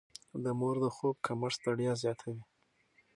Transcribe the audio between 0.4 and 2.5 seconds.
د مور د خوب کمښت ستړيا زياتوي.